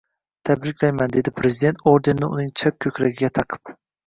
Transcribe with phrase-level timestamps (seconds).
[0.47, 3.77] Tabriklayman dedi prezident ordenni uning chap ko‘kragiga taqib.